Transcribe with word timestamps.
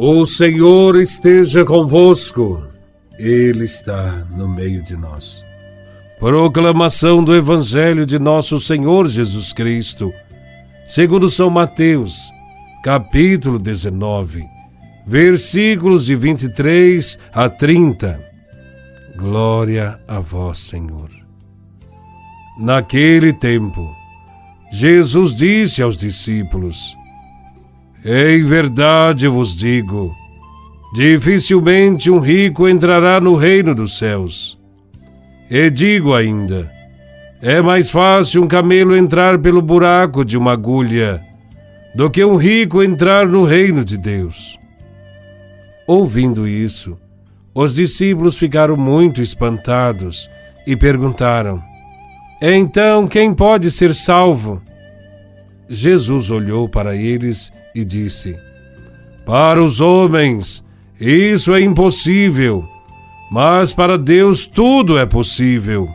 O 0.00 0.24
Senhor 0.26 0.94
esteja 0.94 1.64
convosco, 1.64 2.64
Ele 3.18 3.64
está 3.64 4.24
no 4.30 4.48
meio 4.48 4.80
de 4.80 4.96
nós. 4.96 5.42
Proclamação 6.20 7.24
do 7.24 7.34
Evangelho 7.34 8.06
de 8.06 8.16
Nosso 8.16 8.60
Senhor 8.60 9.08
Jesus 9.08 9.52
Cristo, 9.52 10.14
segundo 10.86 11.28
São 11.28 11.50
Mateus, 11.50 12.30
capítulo 12.84 13.58
19, 13.58 14.44
versículos 15.04 16.06
de 16.06 16.14
23 16.14 17.18
a 17.32 17.48
30. 17.48 18.24
Glória 19.16 19.98
a 20.06 20.20
vós, 20.20 20.58
Senhor. 20.58 21.10
Naquele 22.56 23.32
tempo, 23.32 23.92
Jesus 24.70 25.34
disse 25.34 25.82
aos 25.82 25.96
discípulos: 25.96 26.96
em 28.04 28.44
verdade 28.44 29.26
vos 29.26 29.56
digo: 29.56 30.14
dificilmente 30.94 32.10
um 32.10 32.18
rico 32.18 32.68
entrará 32.68 33.20
no 33.20 33.34
reino 33.34 33.74
dos 33.74 33.98
céus. 33.98 34.58
E 35.50 35.70
digo 35.70 36.14
ainda: 36.14 36.70
é 37.40 37.60
mais 37.60 37.88
fácil 37.88 38.42
um 38.42 38.48
camelo 38.48 38.96
entrar 38.96 39.38
pelo 39.38 39.62
buraco 39.62 40.24
de 40.24 40.36
uma 40.36 40.52
agulha 40.52 41.22
do 41.94 42.10
que 42.10 42.24
um 42.24 42.36
rico 42.36 42.82
entrar 42.82 43.26
no 43.26 43.44
reino 43.44 43.84
de 43.84 43.96
Deus. 43.96 44.58
Ouvindo 45.86 46.46
isso, 46.46 46.98
os 47.54 47.74
discípulos 47.74 48.36
ficaram 48.36 48.76
muito 48.76 49.22
espantados 49.22 50.28
e 50.66 50.76
perguntaram: 50.76 51.62
Então 52.40 53.08
quem 53.08 53.32
pode 53.32 53.70
ser 53.70 53.94
salvo? 53.94 54.62
Jesus 55.68 56.30
olhou 56.30 56.68
para 56.68 56.94
eles 56.94 57.52
e 57.78 57.84
disse: 57.84 58.36
Para 59.24 59.62
os 59.62 59.80
homens 59.80 60.64
isso 61.00 61.54
é 61.54 61.60
impossível, 61.60 62.68
mas 63.30 63.72
para 63.72 63.96
Deus 63.96 64.46
tudo 64.46 64.98
é 64.98 65.06
possível. 65.06 65.88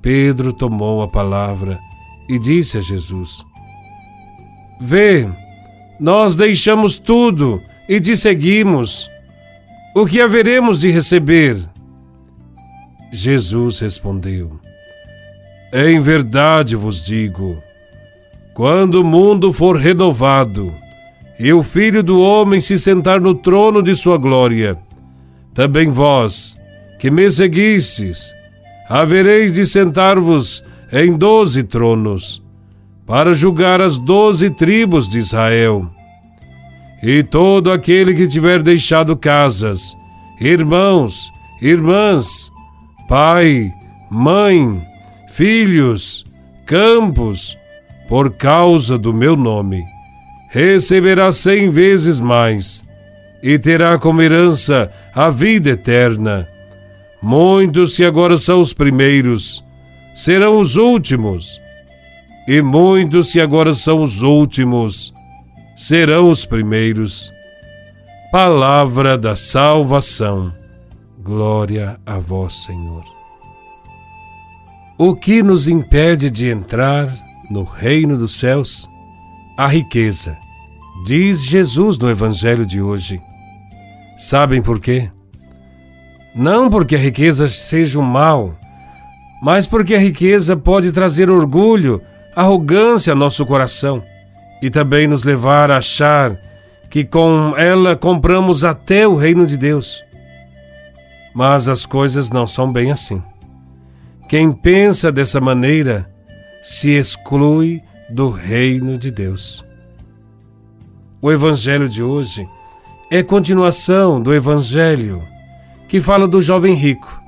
Pedro 0.00 0.52
tomou 0.52 1.02
a 1.02 1.08
palavra 1.08 1.78
e 2.26 2.38
disse 2.38 2.78
a 2.78 2.80
Jesus: 2.80 3.44
Vê, 4.80 5.28
nós 6.00 6.34
deixamos 6.34 6.98
tudo 6.98 7.60
e 7.86 8.00
te 8.00 8.16
seguimos. 8.16 9.10
O 9.94 10.06
que 10.06 10.20
haveremos 10.20 10.80
de 10.80 10.90
receber? 10.90 11.58
Jesus 13.12 13.78
respondeu: 13.78 14.58
Em 15.72 16.00
verdade 16.00 16.74
vos 16.74 17.04
digo, 17.04 17.62
quando 18.54 19.02
o 19.02 19.04
mundo 19.04 19.52
for 19.52 19.76
renovado 19.76 20.72
e 21.38 21.52
o 21.52 21.62
Filho 21.62 22.02
do 22.02 22.20
Homem 22.20 22.60
se 22.60 22.78
sentar 22.78 23.20
no 23.20 23.34
trono 23.34 23.82
de 23.82 23.96
sua 23.96 24.16
glória, 24.16 24.78
também 25.52 25.90
vós, 25.90 26.56
que 27.00 27.10
me 27.10 27.30
seguistes, 27.30 28.32
havereis 28.88 29.54
de 29.54 29.66
sentar-vos 29.66 30.64
em 30.92 31.16
doze 31.16 31.64
tronos, 31.64 32.40
para 33.04 33.34
julgar 33.34 33.80
as 33.80 33.98
doze 33.98 34.48
tribos 34.48 35.08
de 35.08 35.18
Israel. 35.18 35.90
E 37.02 37.22
todo 37.22 37.72
aquele 37.72 38.14
que 38.14 38.28
tiver 38.28 38.62
deixado 38.62 39.16
casas, 39.16 39.94
irmãos, 40.40 41.30
irmãs, 41.60 42.50
pai, 43.08 43.70
mãe, 44.08 44.80
filhos, 45.32 46.24
campos, 46.64 47.58
por 48.14 48.30
causa 48.30 48.96
do 48.96 49.12
meu 49.12 49.34
nome, 49.34 49.84
receberá 50.48 51.32
cem 51.32 51.68
vezes 51.68 52.20
mais 52.20 52.84
e 53.42 53.58
terá 53.58 53.98
como 53.98 54.22
herança 54.22 54.88
a 55.12 55.30
vida 55.30 55.70
eterna. 55.70 56.48
Muitos 57.20 57.96
que 57.96 58.04
agora 58.04 58.38
são 58.38 58.60
os 58.60 58.72
primeiros 58.72 59.64
serão 60.14 60.60
os 60.60 60.76
últimos, 60.76 61.60
e 62.46 62.62
muitos 62.62 63.32
que 63.32 63.40
agora 63.40 63.74
são 63.74 64.00
os 64.00 64.22
últimos 64.22 65.12
serão 65.76 66.30
os 66.30 66.46
primeiros. 66.46 67.32
Palavra 68.30 69.18
da 69.18 69.34
salvação. 69.34 70.54
Glória 71.20 71.98
a 72.06 72.20
vós, 72.20 72.62
Senhor. 72.62 73.02
O 74.96 75.16
que 75.16 75.42
nos 75.42 75.66
impede 75.66 76.30
de 76.30 76.48
entrar 76.48 77.23
no 77.50 77.64
reino 77.64 78.16
dos 78.16 78.38
céus 78.38 78.88
a 79.56 79.66
riqueza, 79.68 80.36
diz 81.04 81.42
Jesus 81.44 81.96
no 81.96 82.10
Evangelho 82.10 82.66
de 82.66 82.80
hoje. 82.80 83.20
Sabem 84.18 84.60
por 84.60 84.80
quê? 84.80 85.10
Não 86.34 86.68
porque 86.68 86.96
a 86.96 86.98
riqueza 86.98 87.48
seja 87.48 88.00
um 88.00 88.02
mal, 88.02 88.58
mas 89.40 89.66
porque 89.66 89.94
a 89.94 89.98
riqueza 89.98 90.56
pode 90.56 90.90
trazer 90.90 91.30
orgulho, 91.30 92.02
arrogância 92.34 93.12
ao 93.12 93.18
nosso 93.18 93.46
coração 93.46 94.02
e 94.60 94.70
também 94.70 95.06
nos 95.06 95.22
levar 95.22 95.70
a 95.70 95.76
achar 95.76 96.36
que 96.90 97.04
com 97.04 97.54
ela 97.56 97.94
compramos 97.94 98.64
até 98.64 99.06
o 99.06 99.14
reino 99.14 99.46
de 99.46 99.56
Deus. 99.56 100.02
Mas 101.34 101.68
as 101.68 101.86
coisas 101.86 102.30
não 102.30 102.46
são 102.46 102.72
bem 102.72 102.90
assim. 102.90 103.22
Quem 104.28 104.50
pensa 104.50 105.12
dessa 105.12 105.40
maneira 105.40 106.13
se 106.64 106.92
exclui 106.92 107.82
do 108.08 108.30
reino 108.30 108.96
de 108.96 109.10
Deus. 109.10 109.62
O 111.20 111.30
evangelho 111.30 111.90
de 111.90 112.02
hoje 112.02 112.48
é 113.10 113.22
continuação 113.22 114.18
do 114.18 114.32
evangelho 114.32 115.22
que 115.86 116.00
fala 116.00 116.26
do 116.26 116.40
jovem 116.40 116.74
rico 116.74 117.22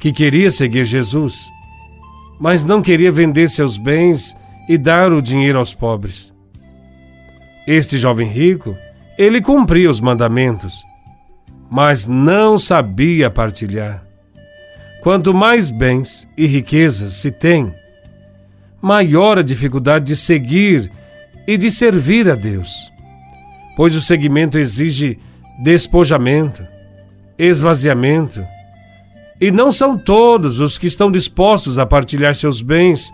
que 0.00 0.12
queria 0.12 0.50
seguir 0.50 0.84
Jesus, 0.84 1.48
mas 2.40 2.64
não 2.64 2.82
queria 2.82 3.12
vender 3.12 3.48
seus 3.48 3.76
bens 3.76 4.36
e 4.68 4.76
dar 4.76 5.12
o 5.12 5.22
dinheiro 5.22 5.60
aos 5.60 5.72
pobres. 5.72 6.34
Este 7.64 7.96
jovem 7.96 8.28
rico, 8.28 8.76
ele 9.16 9.40
cumpria 9.40 9.88
os 9.88 10.00
mandamentos, 10.00 10.82
mas 11.70 12.08
não 12.08 12.58
sabia 12.58 13.30
partilhar. 13.30 14.04
Quanto 15.00 15.32
mais 15.32 15.70
bens 15.70 16.26
e 16.36 16.46
riquezas 16.46 17.12
se 17.12 17.30
tem, 17.30 17.72
maior 18.82 19.38
a 19.38 19.42
dificuldade 19.42 20.06
de 20.06 20.16
seguir 20.16 20.90
e 21.46 21.56
de 21.56 21.70
servir 21.70 22.28
a 22.28 22.34
Deus, 22.34 22.70
pois 23.76 23.94
o 23.94 24.00
seguimento 24.00 24.58
exige 24.58 25.18
despojamento, 25.62 26.66
esvaziamento, 27.38 28.44
e 29.40 29.50
não 29.50 29.72
são 29.72 29.96
todos 29.96 30.58
os 30.60 30.78
que 30.78 30.86
estão 30.86 31.10
dispostos 31.10 31.78
a 31.78 31.86
partilhar 31.86 32.34
seus 32.34 32.60
bens 32.60 33.12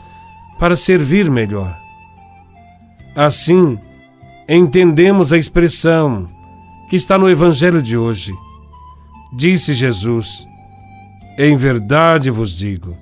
para 0.59 0.77
servir 0.77 1.31
melhor. 1.31 1.79
Assim, 3.15 3.79
entendemos 4.49 5.33
a 5.33 5.39
expressão 5.39 6.29
que 6.89 6.97
está 6.97 7.19
no 7.19 7.31
Evangelho 7.31 7.83
de 7.83 7.97
hoje. 7.97 8.35
Disse 9.37 9.75
Jesus: 9.75 10.47
Em 11.39 11.57
verdade 11.57 12.31
vos 12.31 12.57
digo, 12.57 12.97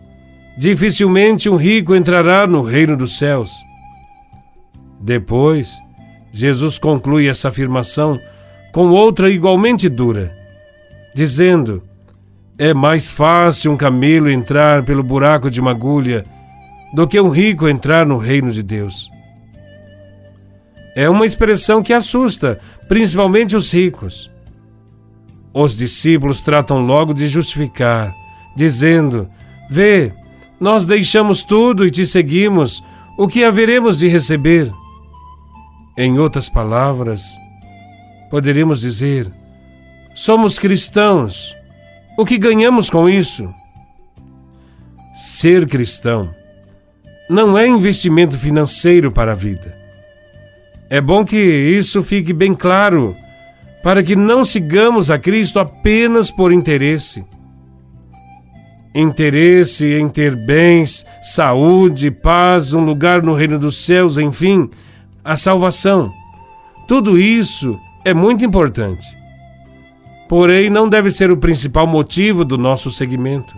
dificilmente 0.57 1.49
um 1.49 1.57
rico 1.57 1.95
entrará 1.95 2.47
no 2.47 2.63
reino 2.63 2.97
dos 2.97 3.19
céus. 3.19 3.53
Depois, 5.01 5.71
Jesus 6.33 6.79
conclui 6.79 7.29
essa 7.29 7.49
afirmação 7.49 8.21
com 8.73 8.89
outra 8.89 9.31
igualmente 9.31 9.89
dura, 9.89 10.37
dizendo: 11.15 11.83
É 12.59 12.75
mais 12.75 13.09
fácil 13.09 13.73
um 13.73 13.77
camelo 13.77 14.31
entrar 14.31 14.85
pelo 14.85 15.03
buraco 15.03 15.51
de 15.51 15.61
uma 15.61 15.71
agulha 15.71 16.25
do 16.93 17.07
que 17.07 17.21
um 17.21 17.29
rico 17.29 17.69
entrar 17.69 18.07
no 18.07 18.19
reino 18.19 18.51
de 18.51 18.63
Deus. 18.63 19.11
É 20.95 21.09
uma 21.11 21.27
expressão 21.27 21.83
que 21.83 21.93
assusta, 21.93 22.59
principalmente 22.89 23.55
os 23.55 23.71
ricos. 23.71 24.31
Os 25.53 25.77
discípulos 25.77 26.43
tratam 26.43 26.85
logo 26.85 27.13
de 27.13 27.29
justificar, 27.29 28.15
dizendo: 28.57 29.29
Vê, 29.71 30.13
nós 30.59 30.87
deixamos 30.87 31.45
tudo 31.45 31.87
e 31.87 31.91
te 31.91 32.07
seguimos, 32.07 32.83
o 33.19 33.29
que 33.29 33.45
haveremos 33.45 33.99
de 33.99 34.09
receber? 34.09 34.73
Em 35.97 36.19
outras 36.19 36.49
palavras, 36.49 37.23
poderíamos 38.31 38.81
dizer: 38.81 39.31
somos 40.15 40.59
cristãos, 40.59 41.55
o 42.19 42.25
que 42.25 42.39
ganhamos 42.39 42.91
com 42.91 43.09
isso? 43.09 43.53
Ser 45.15 45.67
cristão 45.67 46.35
não 47.29 47.59
é 47.59 47.67
investimento 47.67 48.39
financeiro 48.39 49.11
para 49.11 49.33
a 49.33 49.35
vida. 49.35 49.77
É 50.89 51.01
bom 51.01 51.25
que 51.25 51.37
isso 51.37 52.03
fique 52.03 52.33
bem 52.33 52.55
claro, 52.55 53.17
para 53.83 54.03
que 54.03 54.15
não 54.15 54.45
sigamos 54.45 55.11
a 55.11 55.19
Cristo 55.19 55.59
apenas 55.59 56.31
por 56.31 56.53
interesse 56.53 57.25
interesse 58.97 59.85
em 59.95 60.09
ter 60.09 60.35
bens, 60.35 61.05
saúde, 61.21 62.11
paz, 62.11 62.73
um 62.73 62.85
lugar 62.85 63.23
no 63.23 63.35
reino 63.35 63.59
dos 63.59 63.85
céus, 63.85 64.17
enfim, 64.17 64.71
a 65.23 65.37
salvação. 65.37 66.11
Tudo 66.89 67.19
isso 67.19 67.79
é 68.05 68.15
muito 68.15 68.45
importante. 68.45 69.07
Porém, 70.29 70.71
não 70.71 70.89
deve 70.89 71.11
ser 71.11 71.31
o 71.31 71.37
principal 71.37 71.87
motivo 71.87 72.45
do 72.45 72.57
nosso 72.57 72.91
seguimento. 72.91 73.55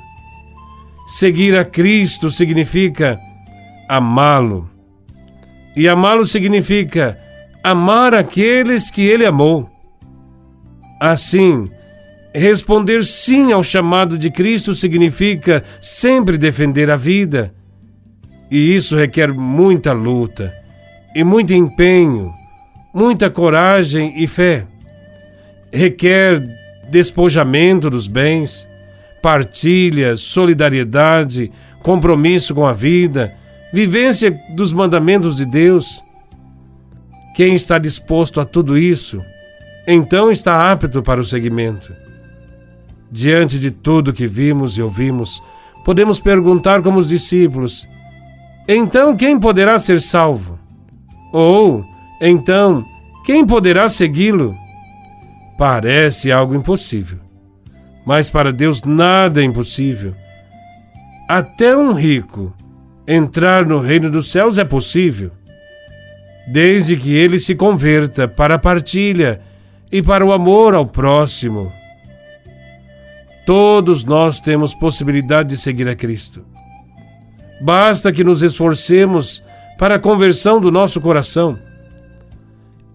Seguir 1.07 1.57
a 1.57 1.65
Cristo 1.65 2.31
significa 2.31 3.19
amá-lo. 3.89 4.69
E 5.77 5.89
amá-lo 5.89 6.27
significa 6.27 7.19
amar 7.63 8.15
aqueles 8.15 8.91
que 8.91 9.03
ele 9.03 9.25
amou. 9.25 9.71
Assim, 11.01 11.69
responder 12.39 13.05
sim 13.05 13.53
ao 13.53 13.63
chamado 13.63 14.17
de 14.17 14.31
Cristo 14.31 14.75
significa 14.75 15.65
sempre 15.81 16.39
defender 16.39 16.91
a 16.91 16.97
vida. 16.97 17.53
E 18.51 18.75
isso 18.75 18.97
requer 18.97 19.33
muita 19.33 19.93
luta 19.93 20.55
e 21.15 21.25
muito 21.25 21.53
empenho, 21.53 22.33
muita 22.95 23.29
coragem 23.29 24.23
e 24.23 24.27
fé. 24.27 24.67
Requer 25.73 26.41
despojamento 26.89 27.91
dos 27.91 28.07
bens, 28.07 28.69
partilha, 29.21 30.17
solidariedade, 30.17 31.51
compromisso 31.83 32.55
com 32.55 32.67
a 32.67 32.73
vida, 32.73 33.35
vivência 33.73 34.31
dos 34.55 34.73
mandamentos 34.73 35.37
de 35.37 35.45
Deus. 35.45 36.03
Quem 37.35 37.55
está 37.55 37.79
disposto 37.79 38.41
a 38.41 38.45
tudo 38.45 38.77
isso, 38.77 39.23
então 39.87 40.31
está 40.33 40.71
apto 40.73 41.03
para 41.03 41.21
o 41.21 41.25
seguimento. 41.25 42.08
Diante 43.11 43.59
de 43.59 43.71
tudo 43.71 44.13
que 44.13 44.27
vimos 44.27 44.77
e 44.77 44.83
ouvimos, 44.83 45.43
podemos 45.85 46.21
perguntar 46.21 46.83
como 46.83 46.99
os 46.99 47.09
discípulos: 47.09 47.89
então 48.69 49.17
quem 49.17 49.41
poderá 49.41 49.79
ser 49.79 50.01
salvo? 50.01 50.59
Ou, 51.33 51.85
então, 52.21 52.85
quem 53.25 53.47
poderá 53.47 53.89
segui-lo? 53.89 54.55
Parece 55.57 56.31
algo 56.31 56.55
impossível. 56.55 57.19
Mas 58.07 58.31
para 58.31 58.53
Deus 58.53 58.83
nada 58.83 59.41
é 59.41 59.45
impossível. 59.45 60.15
Até 61.29 61.77
um 61.77 61.93
rico 61.93 62.55
entrar 63.07 63.65
no 63.65 63.81
reino 63.81 64.11
dos 64.11 64.31
céus 64.31 64.59
é 64.59 64.65
possível, 64.65 65.31
desde 66.47 66.95
que 66.97 67.15
ele 67.15 67.39
se 67.39 67.55
converta 67.55 68.29
para 68.29 68.57
a 68.57 68.59
partilha 68.59 69.41
e 69.91 70.03
para 70.03 70.25
o 70.25 70.33
amor 70.33 70.75
ao 70.75 70.87
próximo. 70.87 71.73
Todos 73.49 74.05
nós 74.05 74.39
temos 74.41 74.75
possibilidade 74.75 75.49
de 75.49 75.57
seguir 75.57 75.89
a 75.89 75.97
Cristo. 75.97 76.45
Basta 77.63 78.13
que 78.13 78.23
nos 78.23 78.43
esforcemos 78.43 79.43
para 79.79 79.95
a 79.95 79.99
conversão 79.99 80.61
do 80.61 80.71
nosso 80.71 81.01
coração 81.01 81.59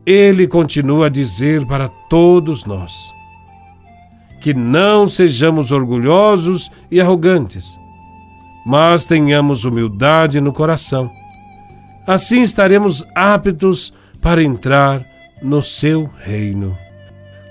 ele 0.06 0.48
continua 0.48 1.06
a 1.06 1.10
dizer 1.10 1.66
para 1.66 1.88
todos 2.10 2.66
nós 2.66 2.94
que 4.42 4.54
não 4.54 5.08
sejamos 5.08 5.72
orgulhosos 5.72 6.70
e 6.92 7.00
arrogantes, 7.00 7.80
mas 8.66 9.06
tenhamos 9.06 9.64
humildade 9.64 10.42
no 10.42 10.52
coração. 10.52 11.10
Assim 12.06 12.42
estaremos 12.42 13.06
aptos 13.16 13.94
para 14.22 14.44
entrar 14.44 15.06
no 15.42 15.62
seu 15.62 16.10
reino. 16.26 16.78